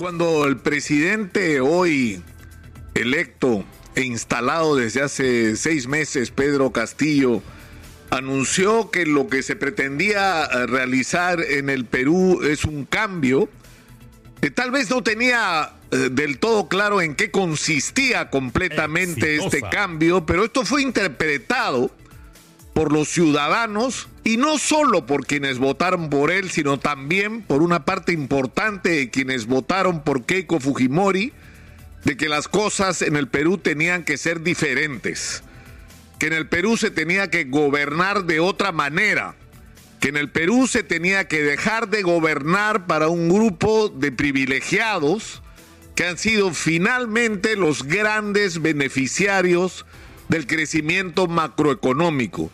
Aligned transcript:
Cuando 0.00 0.46
el 0.46 0.56
presidente 0.56 1.60
hoy 1.60 2.22
electo 2.94 3.66
e 3.94 4.00
instalado 4.00 4.74
desde 4.74 5.02
hace 5.02 5.56
seis 5.56 5.88
meses, 5.88 6.30
Pedro 6.30 6.72
Castillo, 6.72 7.42
anunció 8.08 8.90
que 8.90 9.04
lo 9.04 9.28
que 9.28 9.42
se 9.42 9.56
pretendía 9.56 10.44
eh, 10.44 10.66
realizar 10.66 11.42
en 11.42 11.68
el 11.68 11.84
Perú 11.84 12.40
es 12.42 12.64
un 12.64 12.86
cambio, 12.86 13.50
que 14.40 14.50
tal 14.50 14.70
vez 14.70 14.88
no 14.88 15.02
tenía 15.02 15.74
eh, 15.90 16.08
del 16.10 16.38
todo 16.38 16.66
claro 16.66 17.02
en 17.02 17.14
qué 17.14 17.30
consistía 17.30 18.30
completamente 18.30 19.36
este 19.36 19.60
cambio, 19.60 20.24
pero 20.24 20.46
esto 20.46 20.64
fue 20.64 20.80
interpretado 20.80 21.90
por 22.80 22.94
los 22.94 23.10
ciudadanos 23.10 24.08
y 24.24 24.38
no 24.38 24.56
solo 24.56 25.04
por 25.04 25.26
quienes 25.26 25.58
votaron 25.58 26.08
por 26.08 26.30
él, 26.30 26.50
sino 26.50 26.78
también 26.78 27.42
por 27.42 27.60
una 27.60 27.84
parte 27.84 28.14
importante 28.14 28.88
de 28.88 29.10
quienes 29.10 29.44
votaron 29.44 30.02
por 30.02 30.24
Keiko 30.24 30.60
Fujimori, 30.60 31.34
de 32.06 32.16
que 32.16 32.30
las 32.30 32.48
cosas 32.48 33.02
en 33.02 33.16
el 33.16 33.28
Perú 33.28 33.58
tenían 33.58 34.02
que 34.02 34.16
ser 34.16 34.40
diferentes, 34.40 35.42
que 36.18 36.28
en 36.28 36.32
el 36.32 36.48
Perú 36.48 36.78
se 36.78 36.90
tenía 36.90 37.28
que 37.28 37.44
gobernar 37.44 38.24
de 38.24 38.40
otra 38.40 38.72
manera, 38.72 39.34
que 40.00 40.08
en 40.08 40.16
el 40.16 40.30
Perú 40.30 40.66
se 40.66 40.82
tenía 40.82 41.28
que 41.28 41.42
dejar 41.42 41.90
de 41.90 42.00
gobernar 42.00 42.86
para 42.86 43.08
un 43.08 43.28
grupo 43.28 43.90
de 43.90 44.10
privilegiados 44.10 45.42
que 45.94 46.06
han 46.06 46.16
sido 46.16 46.54
finalmente 46.54 47.56
los 47.56 47.82
grandes 47.82 48.62
beneficiarios 48.62 49.84
del 50.30 50.46
crecimiento 50.46 51.26
macroeconómico 51.26 52.50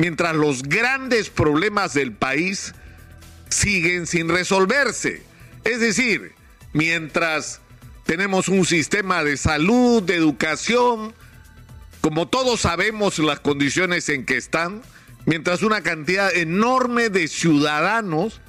mientras 0.00 0.34
los 0.34 0.62
grandes 0.62 1.28
problemas 1.28 1.92
del 1.92 2.12
país 2.12 2.74
siguen 3.50 4.06
sin 4.06 4.30
resolverse. 4.30 5.22
Es 5.62 5.78
decir, 5.78 6.32
mientras 6.72 7.60
tenemos 8.06 8.48
un 8.48 8.64
sistema 8.64 9.22
de 9.22 9.36
salud, 9.36 10.02
de 10.02 10.14
educación, 10.16 11.12
como 12.00 12.28
todos 12.28 12.62
sabemos 12.62 13.18
las 13.18 13.40
condiciones 13.40 14.08
en 14.08 14.24
que 14.24 14.38
están, 14.38 14.80
mientras 15.26 15.62
una 15.62 15.82
cantidad 15.82 16.34
enorme 16.34 17.10
de 17.10 17.28
ciudadanos 17.28 18.40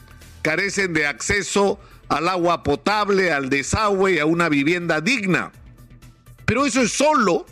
carecen 0.43 0.93
de 0.93 1.05
acceso 1.05 1.81
al 2.07 2.29
agua 2.29 2.63
potable, 2.63 3.33
al 3.33 3.49
desagüe 3.49 4.13
y 4.13 4.19
a 4.19 4.25
una 4.25 4.47
vivienda 4.47 5.01
digna. 5.01 5.51
Pero 6.45 6.65
eso 6.65 6.81
es 6.81 6.93
solo 6.93 7.45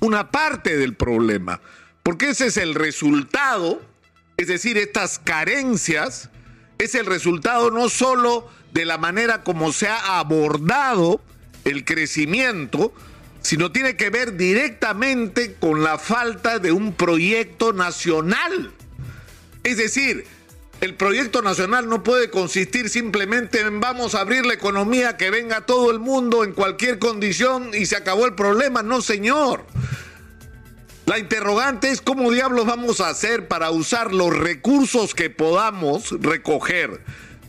una 0.00 0.30
parte 0.30 0.76
del 0.76 0.96
problema. 0.96 1.62
Porque 2.08 2.30
ese 2.30 2.46
es 2.46 2.56
el 2.56 2.74
resultado, 2.74 3.82
es 4.38 4.48
decir, 4.48 4.78
estas 4.78 5.18
carencias, 5.18 6.30
es 6.78 6.94
el 6.94 7.04
resultado 7.04 7.70
no 7.70 7.90
solo 7.90 8.48
de 8.72 8.86
la 8.86 8.96
manera 8.96 9.44
como 9.44 9.74
se 9.74 9.88
ha 9.88 10.18
abordado 10.18 11.20
el 11.66 11.84
crecimiento, 11.84 12.94
sino 13.42 13.72
tiene 13.72 13.96
que 13.96 14.08
ver 14.08 14.38
directamente 14.38 15.56
con 15.56 15.82
la 15.82 15.98
falta 15.98 16.58
de 16.58 16.72
un 16.72 16.94
proyecto 16.94 17.74
nacional. 17.74 18.72
Es 19.62 19.76
decir, 19.76 20.24
el 20.80 20.94
proyecto 20.94 21.42
nacional 21.42 21.90
no 21.90 22.02
puede 22.02 22.30
consistir 22.30 22.88
simplemente 22.88 23.60
en 23.60 23.80
vamos 23.80 24.14
a 24.14 24.20
abrir 24.20 24.46
la 24.46 24.54
economía, 24.54 25.18
que 25.18 25.28
venga 25.28 25.66
todo 25.66 25.90
el 25.90 25.98
mundo 25.98 26.42
en 26.42 26.54
cualquier 26.54 26.98
condición 26.98 27.72
y 27.74 27.84
se 27.84 27.96
acabó 27.96 28.24
el 28.24 28.34
problema. 28.34 28.82
No, 28.82 29.02
señor. 29.02 29.66
La 31.08 31.18
interrogante 31.18 31.90
es 31.90 32.02
cómo 32.02 32.30
diablos 32.30 32.66
vamos 32.66 33.00
a 33.00 33.08
hacer 33.08 33.48
para 33.48 33.70
usar 33.70 34.12
los 34.12 34.36
recursos 34.36 35.14
que 35.14 35.30
podamos 35.30 36.10
recoger 36.20 37.00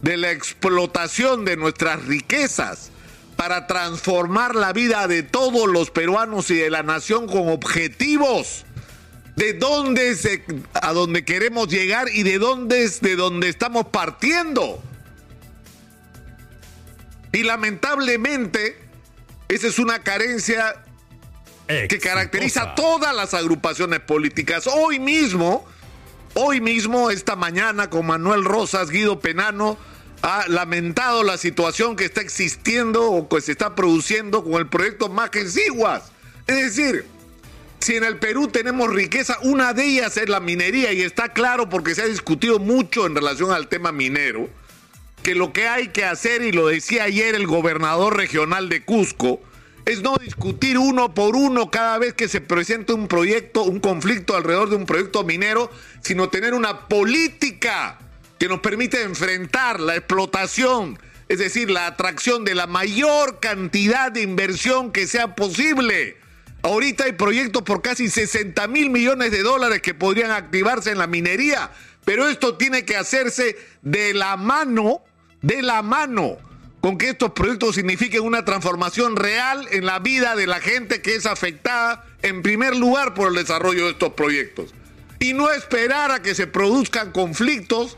de 0.01 0.15
la 0.15 0.31
explotación 0.31 1.43
de 1.43 1.57
nuestras 1.57 2.05
riquezas 2.05 2.89
para 3.35 3.67
transformar 3.67 4.55
la 4.55 4.71
vida 4.71 5.09
de 5.09 5.23
todos 5.23 5.67
los 5.67 5.91
peruanos 5.91 6.49
y 6.51 6.55
de 6.55 6.69
la 6.69 6.83
nación 6.83 7.27
con 7.27 7.49
objetivos 7.49 8.63
de 9.35 9.51
dónde 9.51 10.07
es 10.11 10.25
a 10.73 10.93
dónde 10.93 11.25
queremos 11.25 11.67
llegar 11.67 12.07
y 12.13 12.23
de 12.23 12.39
dónde 12.39 12.83
es 12.83 13.01
de 13.01 13.17
dónde 13.17 13.49
estamos 13.49 13.87
partiendo. 13.87 14.81
Y 17.33 17.43
lamentablemente 17.43 18.77
esa 19.49 19.67
es 19.67 19.79
una 19.79 20.01
carencia 20.01 20.81
que 21.69 21.99
caracteriza 21.99 22.63
a 22.63 22.75
todas 22.75 23.15
las 23.15 23.35
agrupaciones 23.35 23.99
políticas. 23.99 24.65
Hoy 24.65 24.97
mismo, 24.99 25.67
hoy 26.33 26.61
mismo, 26.61 27.11
esta 27.11 27.35
mañana, 27.35 27.91
con 27.91 28.07
Manuel 28.07 28.43
Rosas, 28.43 28.89
Guido 28.89 29.19
Penano, 29.19 29.77
ha 30.23 30.45
lamentado 30.47 31.23
la 31.23 31.37
situación 31.37 31.95
que 31.95 32.05
está 32.05 32.21
existiendo 32.21 33.11
o 33.11 33.29
que 33.29 33.39
se 33.41 33.51
está 33.51 33.75
produciendo 33.75 34.43
con 34.43 34.53
el 34.53 34.67
proyecto 34.67 35.13
Siguas. 35.47 36.11
Es 36.47 36.75
decir, 36.75 37.05
si 37.79 37.95
en 37.95 38.03
el 38.03 38.17
Perú 38.17 38.47
tenemos 38.47 38.89
riqueza, 38.89 39.37
una 39.43 39.73
de 39.73 39.85
ellas 39.85 40.17
es 40.17 40.27
la 40.27 40.39
minería 40.39 40.91
y 40.91 41.03
está 41.03 41.33
claro 41.33 41.69
porque 41.69 41.93
se 41.93 42.01
ha 42.01 42.07
discutido 42.07 42.57
mucho 42.57 43.05
en 43.05 43.13
relación 43.13 43.51
al 43.51 43.67
tema 43.67 43.91
minero, 43.91 44.49
que 45.21 45.35
lo 45.35 45.53
que 45.53 45.67
hay 45.67 45.89
que 45.89 46.03
hacer, 46.03 46.41
y 46.41 46.51
lo 46.51 46.65
decía 46.65 47.03
ayer 47.03 47.35
el 47.35 47.45
gobernador 47.45 48.17
regional 48.17 48.69
de 48.69 48.83
Cusco, 48.83 49.39
es 49.85 50.01
no 50.01 50.15
discutir 50.17 50.77
uno 50.77 51.13
por 51.13 51.35
uno 51.35 51.71
cada 51.71 51.97
vez 51.97 52.13
que 52.13 52.27
se 52.27 52.41
presenta 52.41 52.93
un 52.93 53.07
proyecto, 53.07 53.63
un 53.63 53.79
conflicto 53.79 54.35
alrededor 54.35 54.69
de 54.69 54.75
un 54.75 54.85
proyecto 54.85 55.23
minero, 55.23 55.71
sino 56.01 56.29
tener 56.29 56.53
una 56.53 56.87
política 56.87 57.97
que 58.37 58.47
nos 58.47 58.59
permite 58.59 59.01
enfrentar 59.01 59.79
la 59.79 59.95
explotación, 59.95 60.99
es 61.27 61.39
decir, 61.39 61.69
la 61.69 61.87
atracción 61.87 62.45
de 62.45 62.55
la 62.55 62.67
mayor 62.67 63.39
cantidad 63.39 64.11
de 64.11 64.21
inversión 64.21 64.91
que 64.91 65.07
sea 65.07 65.35
posible. 65.35 66.17
Ahorita 66.61 67.05
hay 67.05 67.13
proyectos 67.13 67.63
por 67.63 67.81
casi 67.81 68.09
60 68.09 68.67
mil 68.67 68.89
millones 68.89 69.31
de 69.31 69.43
dólares 69.43 69.81
que 69.81 69.93
podrían 69.93 70.31
activarse 70.31 70.91
en 70.91 70.97
la 70.97 71.07
minería, 71.07 71.71
pero 72.05 72.27
esto 72.27 72.57
tiene 72.57 72.85
que 72.85 72.97
hacerse 72.97 73.57
de 73.81 74.13
la 74.13 74.35
mano, 74.35 75.03
de 75.41 75.61
la 75.61 75.81
mano 75.81 76.37
con 76.81 76.97
que 76.97 77.09
estos 77.09 77.31
proyectos 77.31 77.75
signifiquen 77.75 78.21
una 78.21 78.45
transformación 78.45 79.15
real 79.15 79.67
en 79.71 79.85
la 79.85 79.99
vida 79.99 80.35
de 80.35 80.47
la 80.47 80.61
gente 80.61 81.01
que 81.01 81.15
es 81.15 81.25
afectada 81.25 82.05
en 82.21 82.41
primer 82.41 82.75
lugar 82.75 83.13
por 83.13 83.29
el 83.29 83.35
desarrollo 83.35 83.85
de 83.85 83.91
estos 83.91 84.13
proyectos. 84.13 84.73
Y 85.19 85.33
no 85.33 85.51
esperar 85.51 86.11
a 86.11 86.21
que 86.21 86.35
se 86.35 86.47
produzcan 86.47 87.11
conflictos 87.11 87.97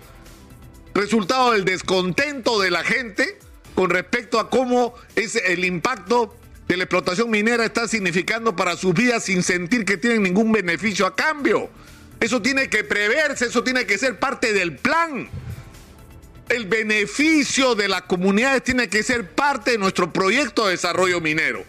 resultado 0.93 1.51
del 1.51 1.65
descontento 1.65 2.59
de 2.59 2.71
la 2.71 2.83
gente 2.83 3.37
con 3.75 3.89
respecto 3.89 4.39
a 4.39 4.49
cómo 4.49 4.95
es 5.15 5.35
el 5.35 5.63
impacto 5.63 6.35
de 6.67 6.77
la 6.77 6.83
explotación 6.83 7.29
minera 7.29 7.65
está 7.65 7.87
significando 7.87 8.55
para 8.55 8.77
sus 8.77 8.93
vidas 8.93 9.25
sin 9.25 9.43
sentir 9.43 9.85
que 9.85 9.97
tienen 9.97 10.23
ningún 10.23 10.51
beneficio 10.51 11.05
a 11.05 11.15
cambio. 11.15 11.69
Eso 12.19 12.41
tiene 12.41 12.69
que 12.69 12.83
preverse, 12.83 13.45
eso 13.45 13.63
tiene 13.63 13.85
que 13.85 13.97
ser 13.97 14.19
parte 14.19 14.53
del 14.53 14.77
plan 14.77 15.29
el 16.51 16.65
beneficio 16.65 17.75
de 17.75 17.87
las 17.87 18.03
comunidades 18.03 18.63
tiene 18.63 18.89
que 18.89 19.03
ser 19.03 19.31
parte 19.31 19.71
de 19.71 19.77
nuestro 19.77 20.11
proyecto 20.11 20.65
de 20.65 20.71
desarrollo 20.71 21.21
minero. 21.21 21.63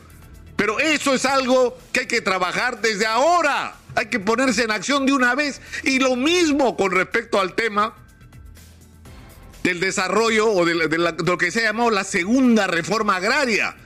Pero 0.56 0.81
eso 0.81 1.15
es 1.15 1.25
algo 1.25 1.78
que 1.93 2.00
hay 2.00 2.06
que 2.06 2.20
trabajar 2.20 2.81
desde 2.81 3.06
ahora. 3.06 3.76
Hay 3.94 4.06
que 4.06 4.19
ponerse 4.19 4.65
en 4.65 4.72
acción 4.72 5.06
de 5.06 5.12
una 5.12 5.37
vez. 5.37 5.60
Y 5.84 6.00
lo 6.00 6.16
mismo 6.16 6.76
con 6.76 6.91
respecto 6.91 7.41
al 7.41 7.54
tema 7.54 7.94
del 9.62 9.78
desarrollo 9.78 10.50
o 10.50 10.65
de, 10.65 10.75
lo 10.75 11.38
que 11.38 11.53
se 11.53 11.60
ha 11.60 11.71
llamado 11.71 11.91
la 11.91 12.04
segunda 12.04 12.66
reforma 12.66 13.16
agraria. 13.16 13.76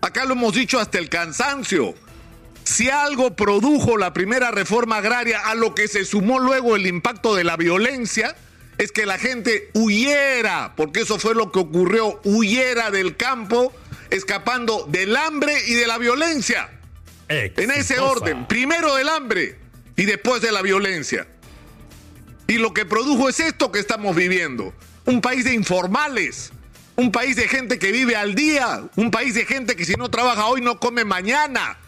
Acá 0.00 0.24
lo 0.24 0.32
hemos 0.32 0.54
dicho 0.54 0.80
hasta 0.80 0.98
el 0.98 1.08
cansancio. 1.08 1.94
Si 2.64 2.90
algo 2.90 3.36
produjo 3.36 3.96
la 3.96 4.12
primera 4.12 4.50
reforma 4.50 4.96
agraria 4.96 5.40
a 5.40 5.54
lo 5.54 5.74
que 5.74 5.86
se 5.86 6.04
sumó 6.04 6.40
luego 6.40 6.74
el 6.74 6.86
impacto 6.86 7.36
de 7.36 7.44
la 7.44 7.56
violencia, 7.56 8.34
es 8.80 8.92
que 8.92 9.04
la 9.04 9.18
gente 9.18 9.68
huyera, 9.74 10.72
porque 10.74 11.00
eso 11.00 11.18
fue 11.18 11.34
lo 11.34 11.52
que 11.52 11.58
ocurrió, 11.58 12.18
huyera 12.24 12.90
del 12.90 13.14
campo, 13.14 13.74
escapando 14.08 14.86
del 14.88 15.16
hambre 15.16 15.54
y 15.66 15.74
de 15.74 15.86
la 15.86 15.98
violencia. 15.98 16.70
En 17.28 17.70
ese 17.72 18.00
orden, 18.00 18.48
primero 18.48 18.94
del 18.94 19.10
hambre 19.10 19.58
y 19.96 20.06
después 20.06 20.40
de 20.40 20.50
la 20.50 20.62
violencia. 20.62 21.28
Y 22.46 22.54
lo 22.54 22.72
que 22.72 22.86
produjo 22.86 23.28
es 23.28 23.38
esto 23.40 23.70
que 23.70 23.80
estamos 23.80 24.16
viviendo, 24.16 24.72
un 25.04 25.20
país 25.20 25.44
de 25.44 25.52
informales, 25.52 26.50
un 26.96 27.12
país 27.12 27.36
de 27.36 27.48
gente 27.48 27.78
que 27.78 27.92
vive 27.92 28.16
al 28.16 28.34
día, 28.34 28.82
un 28.96 29.10
país 29.10 29.34
de 29.34 29.44
gente 29.44 29.76
que 29.76 29.84
si 29.84 29.92
no 29.92 30.08
trabaja 30.08 30.46
hoy 30.46 30.62
no 30.62 30.80
come 30.80 31.04
mañana 31.04 31.78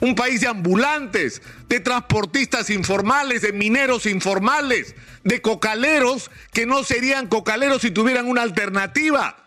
un 0.00 0.14
país 0.14 0.40
de 0.40 0.46
ambulantes, 0.46 1.42
de 1.68 1.80
transportistas 1.80 2.70
informales, 2.70 3.42
de 3.42 3.52
mineros 3.52 4.06
informales, 4.06 4.94
de 5.24 5.42
cocaleros 5.42 6.30
que 6.52 6.66
no 6.66 6.84
serían 6.84 7.26
cocaleros 7.26 7.82
si 7.82 7.90
tuvieran 7.90 8.26
una 8.26 8.42
alternativa. 8.42 9.44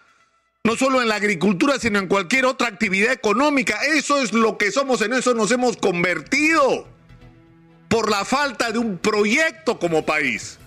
No 0.64 0.76
solo 0.76 1.02
en 1.02 1.08
la 1.08 1.16
agricultura, 1.16 1.80
sino 1.80 2.00
en 2.00 2.08
cualquier 2.08 2.46
otra 2.46 2.68
actividad 2.68 3.14
económica. 3.14 3.80
Eso 3.96 4.22
es 4.22 4.32
lo 4.34 4.58
que 4.58 4.72
somos, 4.72 5.02
en 5.02 5.14
eso 5.14 5.34
nos 5.34 5.52
hemos 5.52 5.78
convertido 5.78 6.88
por 7.88 8.10
la 8.10 8.26
falta 8.26 8.72
de 8.72 8.78
un 8.78 8.98
proyecto 8.98 9.80
como 9.80 10.06
país. 10.06 10.60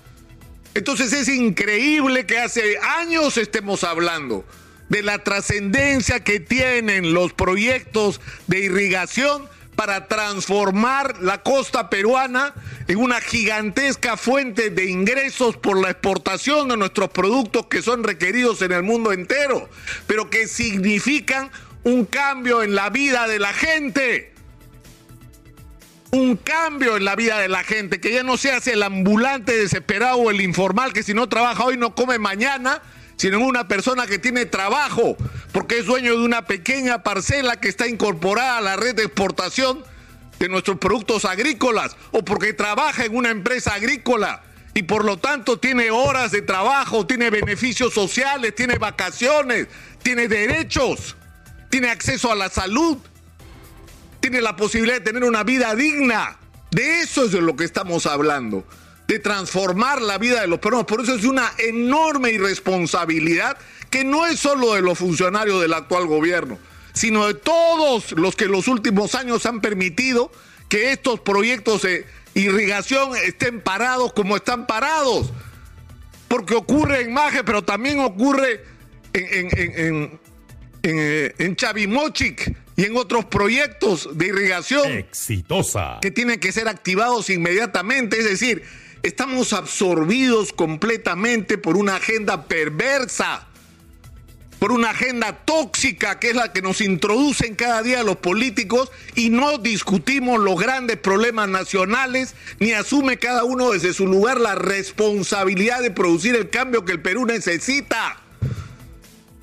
Entonces 0.74 1.12
es 1.12 1.28
increíble 1.28 2.26
que 2.26 2.38
hace 2.38 2.78
años 2.78 3.36
estemos 3.36 3.84
hablando 3.84 4.44
de 4.88 5.02
la 5.02 5.18
trascendencia 5.22 6.24
que 6.24 6.40
tienen 6.40 7.14
los 7.14 7.32
proyectos 7.32 8.20
de 8.48 8.58
irrigación 8.60 9.48
para 9.74 10.06
transformar 10.08 11.20
la 11.20 11.42
costa 11.42 11.90
peruana 11.90 12.54
en 12.88 12.98
una 12.98 13.20
gigantesca 13.20 14.16
fuente 14.16 14.70
de 14.70 14.90
ingresos 14.90 15.56
por 15.56 15.80
la 15.80 15.90
exportación 15.90 16.68
de 16.68 16.76
nuestros 16.76 17.10
productos 17.10 17.66
que 17.66 17.82
son 17.82 18.04
requeridos 18.04 18.62
en 18.62 18.72
el 18.72 18.82
mundo 18.82 19.12
entero, 19.12 19.68
pero 20.06 20.30
que 20.30 20.46
significan 20.46 21.50
un 21.82 22.04
cambio 22.04 22.62
en 22.62 22.74
la 22.74 22.90
vida 22.90 23.26
de 23.28 23.38
la 23.38 23.52
gente. 23.52 24.32
Un 26.10 26.36
cambio 26.36 26.96
en 26.96 27.04
la 27.04 27.16
vida 27.16 27.40
de 27.40 27.48
la 27.48 27.64
gente, 27.64 28.00
que 28.00 28.12
ya 28.12 28.22
no 28.22 28.36
se 28.36 28.52
hace 28.52 28.74
el 28.74 28.84
ambulante 28.84 29.56
desesperado 29.56 30.18
o 30.18 30.30
el 30.30 30.40
informal 30.40 30.92
que 30.92 31.02
si 31.02 31.12
no 31.12 31.28
trabaja 31.28 31.64
hoy 31.64 31.76
no 31.76 31.96
come 31.96 32.20
mañana, 32.20 32.80
sino 33.16 33.40
una 33.40 33.68
persona 33.68 34.06
que 34.06 34.18
tiene 34.18 34.46
trabajo, 34.46 35.16
porque 35.52 35.78
es 35.78 35.86
dueño 35.86 36.12
de 36.18 36.24
una 36.24 36.46
pequeña 36.46 37.02
parcela 37.02 37.60
que 37.60 37.68
está 37.68 37.88
incorporada 37.88 38.58
a 38.58 38.60
la 38.60 38.76
red 38.76 38.94
de 38.94 39.04
exportación 39.04 39.84
de 40.38 40.48
nuestros 40.48 40.78
productos 40.78 41.24
agrícolas, 41.24 41.96
o 42.10 42.24
porque 42.24 42.52
trabaja 42.52 43.04
en 43.04 43.16
una 43.16 43.30
empresa 43.30 43.74
agrícola 43.74 44.42
y 44.74 44.82
por 44.82 45.04
lo 45.04 45.16
tanto 45.16 45.58
tiene 45.58 45.90
horas 45.90 46.32
de 46.32 46.42
trabajo, 46.42 47.06
tiene 47.06 47.30
beneficios 47.30 47.94
sociales, 47.94 48.54
tiene 48.54 48.76
vacaciones, 48.78 49.68
tiene 50.02 50.26
derechos, 50.26 51.16
tiene 51.70 51.90
acceso 51.90 52.32
a 52.32 52.34
la 52.34 52.48
salud, 52.50 52.98
tiene 54.18 54.40
la 54.40 54.56
posibilidad 54.56 54.98
de 54.98 55.04
tener 55.04 55.22
una 55.22 55.44
vida 55.44 55.74
digna. 55.76 56.38
De 56.72 57.02
eso 57.02 57.26
es 57.26 57.32
de 57.32 57.40
lo 57.40 57.54
que 57.54 57.64
estamos 57.64 58.06
hablando 58.06 58.64
de 59.06 59.18
transformar 59.18 60.00
la 60.00 60.18
vida 60.18 60.40
de 60.40 60.46
los 60.46 60.58
peruanos. 60.58 60.86
Por 60.86 61.02
eso 61.02 61.14
es 61.14 61.24
una 61.24 61.52
enorme 61.58 62.30
irresponsabilidad 62.30 63.56
que 63.90 64.04
no 64.04 64.26
es 64.26 64.40
solo 64.40 64.74
de 64.74 64.82
los 64.82 64.98
funcionarios 64.98 65.60
del 65.60 65.74
actual 65.74 66.06
gobierno, 66.06 66.58
sino 66.92 67.26
de 67.26 67.34
todos 67.34 68.12
los 68.12 68.34
que 68.34 68.44
en 68.44 68.52
los 68.52 68.66
últimos 68.68 69.14
años 69.14 69.46
han 69.46 69.60
permitido 69.60 70.32
que 70.68 70.92
estos 70.92 71.20
proyectos 71.20 71.82
de 71.82 72.06
irrigación 72.34 73.16
estén 73.16 73.60
parados 73.60 74.12
como 74.12 74.36
están 74.36 74.66
parados. 74.66 75.30
Porque 76.28 76.54
ocurre 76.54 77.02
en 77.02 77.12
Maje, 77.12 77.44
pero 77.44 77.62
también 77.62 78.00
ocurre 78.00 78.64
en, 79.12 79.48
en, 79.52 80.20
en, 80.82 81.34
en 81.38 81.56
Chavimochic 81.56 82.56
y 82.76 82.84
en 82.84 82.96
otros 82.96 83.26
proyectos 83.26 84.08
de 84.16 84.26
irrigación 84.26 84.90
exitosa 84.90 85.98
que 86.02 86.10
tienen 86.10 86.40
que 86.40 86.50
ser 86.50 86.66
activados 86.68 87.30
inmediatamente. 87.30 88.18
Es 88.18 88.24
decir, 88.24 88.64
Estamos 89.04 89.52
absorbidos 89.52 90.54
completamente 90.54 91.58
por 91.58 91.76
una 91.76 91.96
agenda 91.96 92.44
perversa, 92.44 93.46
por 94.58 94.72
una 94.72 94.92
agenda 94.92 95.44
tóxica 95.44 96.18
que 96.18 96.30
es 96.30 96.34
la 96.34 96.54
que 96.54 96.62
nos 96.62 96.80
introducen 96.80 97.54
cada 97.54 97.82
día 97.82 98.02
los 98.02 98.16
políticos 98.16 98.90
y 99.14 99.28
no 99.28 99.58
discutimos 99.58 100.40
los 100.40 100.58
grandes 100.58 100.96
problemas 100.96 101.50
nacionales 101.50 102.34
ni 102.60 102.72
asume 102.72 103.18
cada 103.18 103.44
uno 103.44 103.72
desde 103.72 103.92
su 103.92 104.06
lugar 104.06 104.40
la 104.40 104.54
responsabilidad 104.54 105.82
de 105.82 105.90
producir 105.90 106.34
el 106.34 106.48
cambio 106.48 106.86
que 106.86 106.92
el 106.92 107.02
Perú 107.02 107.26
necesita. 107.26 108.22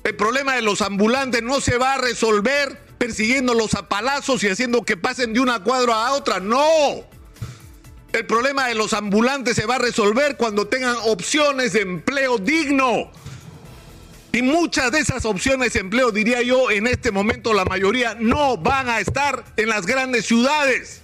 El 0.02 0.16
problema 0.16 0.56
de 0.56 0.62
los 0.62 0.82
ambulantes 0.82 1.40
no 1.44 1.60
se 1.60 1.78
va 1.78 1.94
a 1.94 1.98
resolver 1.98 2.82
persiguiéndolos 2.98 3.74
a 3.74 3.88
palazos 3.88 4.42
y 4.42 4.48
haciendo 4.48 4.82
que 4.82 4.96
pasen 4.96 5.32
de 5.32 5.38
una 5.38 5.62
cuadra 5.62 6.08
a 6.08 6.14
otra. 6.14 6.40
No. 6.40 7.11
El 8.12 8.26
problema 8.26 8.68
de 8.68 8.74
los 8.74 8.92
ambulantes 8.92 9.56
se 9.56 9.64
va 9.64 9.76
a 9.76 9.78
resolver 9.78 10.36
cuando 10.36 10.66
tengan 10.66 10.96
opciones 11.04 11.72
de 11.72 11.80
empleo 11.80 12.36
digno. 12.36 13.10
Y 14.32 14.42
muchas 14.42 14.92
de 14.92 14.98
esas 14.98 15.24
opciones 15.24 15.72
de 15.72 15.80
empleo, 15.80 16.10
diría 16.10 16.42
yo, 16.42 16.70
en 16.70 16.86
este 16.86 17.10
momento 17.10 17.54
la 17.54 17.64
mayoría 17.64 18.14
no 18.18 18.58
van 18.58 18.90
a 18.90 19.00
estar 19.00 19.44
en 19.56 19.68
las 19.68 19.86
grandes 19.86 20.26
ciudades. 20.26 21.00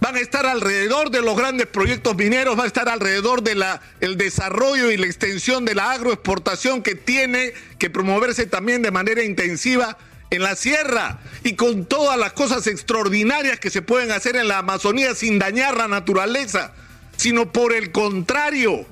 Van 0.00 0.16
a 0.16 0.20
estar 0.20 0.44
alrededor 0.44 1.10
de 1.10 1.22
los 1.22 1.36
grandes 1.36 1.66
proyectos 1.66 2.14
mineros, 2.14 2.58
va 2.58 2.64
a 2.64 2.66
estar 2.66 2.88
alrededor 2.90 3.42
del 3.42 3.64
el 4.00 4.18
desarrollo 4.18 4.90
y 4.90 4.98
la 4.98 5.06
extensión 5.06 5.64
de 5.64 5.74
la 5.74 5.92
agroexportación 5.92 6.82
que 6.82 6.94
tiene 6.94 7.54
que 7.78 7.88
promoverse 7.88 8.46
también 8.46 8.82
de 8.82 8.90
manera 8.90 9.22
intensiva 9.22 9.96
en 10.30 10.42
la 10.42 10.56
sierra 10.56 11.20
y 11.44 11.54
con 11.54 11.86
todas 11.86 12.18
las 12.18 12.32
cosas 12.32 12.66
extraordinarias 12.66 13.60
que 13.60 13.70
se 13.70 13.82
pueden 13.82 14.10
hacer 14.10 14.36
en 14.36 14.48
la 14.48 14.58
Amazonía 14.58 15.14
sin 15.14 15.38
dañar 15.38 15.76
la 15.76 15.88
naturaleza, 15.88 16.72
sino 17.16 17.52
por 17.52 17.72
el 17.72 17.92
contrario, 17.92 18.86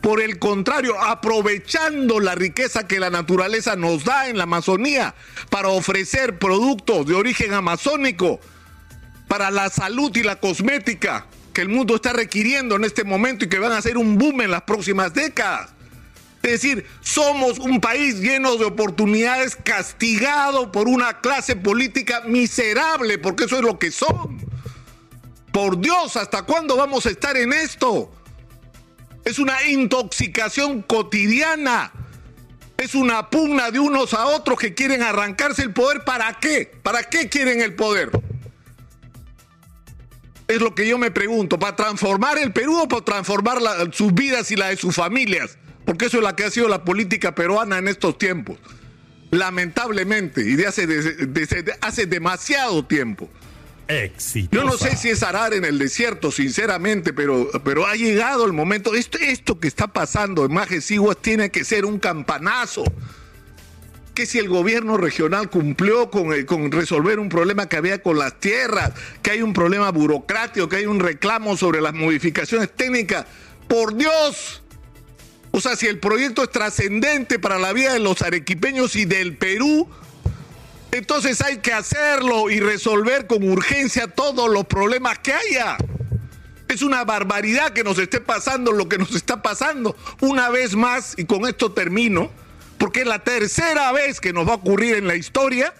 por 0.00 0.20
el 0.20 0.38
contrario, 0.38 1.00
aprovechando 1.00 2.20
la 2.20 2.34
riqueza 2.34 2.86
que 2.86 3.00
la 3.00 3.10
naturaleza 3.10 3.76
nos 3.76 4.04
da 4.04 4.28
en 4.28 4.38
la 4.38 4.44
Amazonía 4.44 5.14
para 5.50 5.68
ofrecer 5.68 6.38
productos 6.38 7.06
de 7.06 7.14
origen 7.14 7.52
amazónico 7.54 8.40
para 9.28 9.50
la 9.50 9.70
salud 9.70 10.10
y 10.16 10.22
la 10.22 10.36
cosmética 10.36 11.26
que 11.52 11.60
el 11.60 11.68
mundo 11.68 11.96
está 11.96 12.12
requiriendo 12.12 12.76
en 12.76 12.84
este 12.84 13.04
momento 13.04 13.44
y 13.44 13.48
que 13.48 13.58
van 13.58 13.72
a 13.72 13.82
ser 13.82 13.96
un 13.96 14.18
boom 14.18 14.40
en 14.40 14.50
las 14.50 14.62
próximas 14.62 15.14
décadas. 15.14 15.70
Es 16.42 16.62
decir, 16.62 16.86
somos 17.02 17.58
un 17.58 17.80
país 17.80 18.16
lleno 18.16 18.56
de 18.56 18.64
oportunidades, 18.64 19.56
castigado 19.56 20.72
por 20.72 20.88
una 20.88 21.20
clase 21.20 21.54
política 21.54 22.22
miserable, 22.22 23.18
porque 23.18 23.44
eso 23.44 23.56
es 23.56 23.62
lo 23.62 23.78
que 23.78 23.90
son. 23.90 24.40
Por 25.52 25.78
Dios, 25.78 26.16
¿hasta 26.16 26.42
cuándo 26.42 26.76
vamos 26.76 27.04
a 27.04 27.10
estar 27.10 27.36
en 27.36 27.52
esto? 27.52 28.10
Es 29.24 29.38
una 29.38 29.62
intoxicación 29.68 30.82
cotidiana. 30.82 31.92
Es 32.78 32.94
una 32.94 33.28
pugna 33.28 33.70
de 33.70 33.78
unos 33.78 34.14
a 34.14 34.24
otros 34.26 34.58
que 34.58 34.72
quieren 34.72 35.02
arrancarse 35.02 35.62
el 35.62 35.74
poder. 35.74 36.04
¿Para 36.04 36.38
qué? 36.40 36.72
¿Para 36.82 37.02
qué 37.02 37.28
quieren 37.28 37.60
el 37.60 37.74
poder? 37.74 38.10
Es 40.48 40.60
lo 40.62 40.74
que 40.74 40.88
yo 40.88 40.96
me 40.96 41.10
pregunto. 41.10 41.58
¿Para 41.58 41.76
transformar 41.76 42.38
el 42.38 42.54
Perú 42.54 42.80
o 42.80 42.88
para 42.88 43.04
transformar 43.04 43.58
sus 43.92 44.14
vidas 44.14 44.50
y 44.50 44.56
la 44.56 44.68
de 44.68 44.78
sus 44.78 44.96
familias? 44.96 45.58
Porque 45.90 46.06
eso 46.06 46.18
es 46.18 46.22
la 46.22 46.36
que 46.36 46.44
ha 46.44 46.50
sido 46.52 46.68
la 46.68 46.84
política 46.84 47.34
peruana 47.34 47.78
en 47.78 47.88
estos 47.88 48.16
tiempos. 48.16 48.60
Lamentablemente, 49.32 50.40
y 50.40 50.54
de 50.54 50.68
hace, 50.68 50.86
hace 51.80 52.06
demasiado 52.06 52.84
tiempo. 52.84 53.28
Yo 54.52 54.62
no 54.62 54.78
sé 54.78 54.94
si 54.94 55.08
es 55.08 55.24
arar 55.24 55.52
en 55.52 55.64
el 55.64 55.80
desierto, 55.80 56.30
sinceramente, 56.30 57.12
pero, 57.12 57.50
pero 57.64 57.88
ha 57.88 57.96
llegado 57.96 58.46
el 58.46 58.52
momento. 58.52 58.94
Esto, 58.94 59.18
esto 59.18 59.58
que 59.58 59.66
está 59.66 59.88
pasando 59.88 60.44
en 60.44 60.52
Majesiguas 60.52 61.16
tiene 61.20 61.50
que 61.50 61.64
ser 61.64 61.84
un 61.84 61.98
campanazo. 61.98 62.84
Que 64.14 64.26
si 64.26 64.38
el 64.38 64.48
gobierno 64.48 64.96
regional 64.96 65.50
cumplió 65.50 66.08
con, 66.08 66.44
con 66.44 66.70
resolver 66.70 67.18
un 67.18 67.28
problema 67.28 67.68
que 67.68 67.78
había 67.78 68.00
con 68.00 68.16
las 68.16 68.38
tierras, 68.38 68.92
que 69.22 69.32
hay 69.32 69.42
un 69.42 69.52
problema 69.52 69.90
burocrático, 69.90 70.68
que 70.68 70.76
hay 70.76 70.86
un 70.86 71.00
reclamo 71.00 71.56
sobre 71.56 71.80
las 71.80 71.94
modificaciones 71.94 72.70
técnicas, 72.76 73.26
por 73.66 73.96
Dios, 73.96 74.59
si 75.60 75.86
el 75.86 75.98
proyecto 75.98 76.42
es 76.42 76.50
trascendente 76.50 77.38
para 77.38 77.58
la 77.58 77.72
vida 77.72 77.92
de 77.92 78.00
los 78.00 78.22
arequipeños 78.22 78.96
y 78.96 79.04
del 79.04 79.36
Perú, 79.36 79.88
entonces 80.90 81.40
hay 81.40 81.58
que 81.58 81.72
hacerlo 81.72 82.50
y 82.50 82.60
resolver 82.60 83.26
con 83.26 83.48
urgencia 83.48 84.08
todos 84.08 84.50
los 84.50 84.64
problemas 84.66 85.18
que 85.18 85.32
haya. 85.32 85.76
Es 86.68 86.82
una 86.82 87.04
barbaridad 87.04 87.72
que 87.72 87.84
nos 87.84 87.98
esté 87.98 88.20
pasando 88.20 88.72
lo 88.72 88.88
que 88.88 88.98
nos 88.98 89.14
está 89.14 89.42
pasando. 89.42 89.96
Una 90.20 90.50
vez 90.50 90.74
más, 90.76 91.14
y 91.16 91.24
con 91.24 91.46
esto 91.46 91.72
termino, 91.72 92.30
porque 92.78 93.00
es 93.00 93.06
la 93.06 93.20
tercera 93.20 93.92
vez 93.92 94.20
que 94.20 94.32
nos 94.32 94.48
va 94.48 94.52
a 94.52 94.56
ocurrir 94.56 94.96
en 94.96 95.06
la 95.06 95.16
historia 95.16 95.74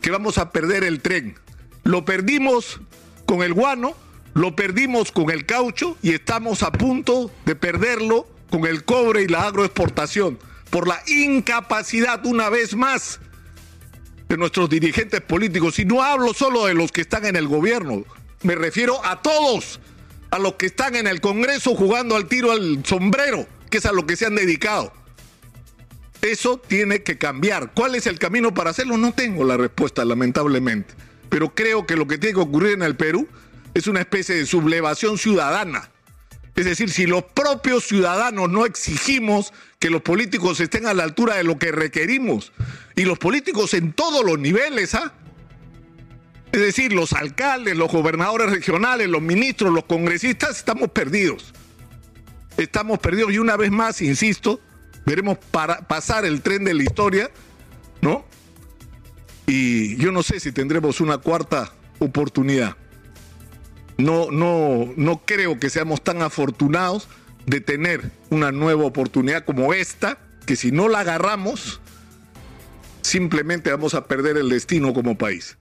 que 0.00 0.10
vamos 0.10 0.38
a 0.38 0.50
perder 0.50 0.84
el 0.84 1.00
tren. 1.00 1.38
Lo 1.84 2.04
perdimos 2.04 2.80
con 3.26 3.42
el 3.42 3.54
guano, 3.54 3.94
lo 4.34 4.56
perdimos 4.56 5.12
con 5.12 5.30
el 5.30 5.46
caucho 5.46 5.96
y 6.02 6.12
estamos 6.12 6.62
a 6.62 6.72
punto 6.72 7.30
de 7.44 7.54
perderlo 7.54 8.33
con 8.54 8.66
el 8.66 8.84
cobre 8.84 9.22
y 9.22 9.26
la 9.26 9.48
agroexportación, 9.48 10.38
por 10.70 10.86
la 10.86 11.02
incapacidad 11.08 12.24
una 12.24 12.50
vez 12.50 12.76
más 12.76 13.18
de 14.28 14.36
nuestros 14.36 14.70
dirigentes 14.70 15.20
políticos. 15.22 15.80
Y 15.80 15.84
no 15.84 16.04
hablo 16.04 16.32
solo 16.34 16.66
de 16.66 16.74
los 16.74 16.92
que 16.92 17.00
están 17.00 17.26
en 17.26 17.34
el 17.34 17.48
gobierno, 17.48 18.04
me 18.42 18.54
refiero 18.54 19.04
a 19.04 19.22
todos, 19.22 19.80
a 20.30 20.38
los 20.38 20.54
que 20.54 20.66
están 20.66 20.94
en 20.94 21.08
el 21.08 21.20
Congreso 21.20 21.74
jugando 21.74 22.14
al 22.14 22.28
tiro 22.28 22.52
al 22.52 22.86
sombrero, 22.86 23.44
que 23.70 23.78
es 23.78 23.86
a 23.86 23.92
lo 23.92 24.06
que 24.06 24.14
se 24.14 24.26
han 24.26 24.36
dedicado. 24.36 24.92
Eso 26.22 26.58
tiene 26.58 27.02
que 27.02 27.18
cambiar. 27.18 27.72
¿Cuál 27.74 27.96
es 27.96 28.06
el 28.06 28.20
camino 28.20 28.54
para 28.54 28.70
hacerlo? 28.70 28.96
No 28.96 29.12
tengo 29.12 29.42
la 29.42 29.56
respuesta, 29.56 30.04
lamentablemente. 30.04 30.94
Pero 31.28 31.52
creo 31.56 31.86
que 31.86 31.96
lo 31.96 32.06
que 32.06 32.18
tiene 32.18 32.34
que 32.34 32.40
ocurrir 32.40 32.74
en 32.74 32.82
el 32.82 32.94
Perú 32.94 33.26
es 33.74 33.88
una 33.88 33.98
especie 33.98 34.36
de 34.36 34.46
sublevación 34.46 35.18
ciudadana 35.18 35.90
es 36.54 36.64
decir, 36.64 36.90
si 36.90 37.06
los 37.06 37.24
propios 37.24 37.84
ciudadanos 37.84 38.50
no 38.50 38.64
exigimos 38.64 39.52
que 39.78 39.90
los 39.90 40.02
políticos 40.02 40.60
estén 40.60 40.86
a 40.86 40.94
la 40.94 41.02
altura 41.02 41.36
de 41.36 41.44
lo 41.44 41.58
que 41.58 41.72
requerimos, 41.72 42.52
y 42.96 43.04
los 43.04 43.18
políticos 43.18 43.74
en 43.74 43.92
todos 43.92 44.24
los 44.24 44.38
niveles, 44.38 44.94
¿ah? 44.94 45.12
Es 46.52 46.60
decir, 46.60 46.92
los 46.92 47.12
alcaldes, 47.12 47.76
los 47.76 47.90
gobernadores 47.90 48.50
regionales, 48.50 49.08
los 49.08 49.20
ministros, 49.20 49.72
los 49.72 49.84
congresistas, 49.84 50.56
estamos 50.58 50.90
perdidos. 50.90 51.52
Estamos 52.56 53.00
perdidos 53.00 53.32
y 53.32 53.38
una 53.38 53.56
vez 53.56 53.72
más, 53.72 54.00
insisto, 54.00 54.60
veremos 55.04 55.38
para 55.50 55.80
pasar 55.88 56.24
el 56.24 56.42
tren 56.42 56.62
de 56.64 56.74
la 56.74 56.84
historia 56.84 57.30
¿no? 58.04 58.24
Y 59.46 59.96
yo 59.96 60.12
no 60.12 60.22
sé 60.22 60.38
si 60.38 60.52
tendremos 60.52 61.00
una 61.00 61.18
cuarta 61.18 61.72
oportunidad. 61.98 62.76
No, 63.96 64.30
no, 64.30 64.92
no 64.96 65.22
creo 65.24 65.58
que 65.58 65.70
seamos 65.70 66.02
tan 66.02 66.22
afortunados 66.22 67.08
de 67.46 67.60
tener 67.60 68.10
una 68.30 68.52
nueva 68.52 68.84
oportunidad 68.84 69.44
como 69.44 69.72
esta, 69.74 70.18
que 70.46 70.56
si 70.56 70.72
no 70.72 70.88
la 70.88 71.00
agarramos, 71.00 71.80
simplemente 73.02 73.70
vamos 73.70 73.94
a 73.94 74.06
perder 74.06 74.36
el 74.36 74.48
destino 74.48 74.92
como 74.94 75.16
país. 75.16 75.56